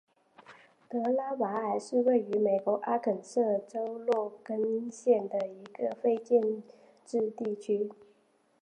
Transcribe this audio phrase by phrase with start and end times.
[0.89, 6.41] 德拉瓦尔是位于美国阿肯色州洛根县的一个非建
[7.05, 7.87] 制地区。